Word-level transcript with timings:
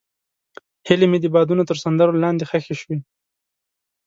هیلې 0.87 1.07
مې 1.11 1.19
د 1.21 1.25
بادونو 1.35 1.63
تر 1.69 1.77
سندرو 1.83 2.21
لاندې 2.23 2.43
ښخې 2.49 2.75
شوې. 2.81 2.97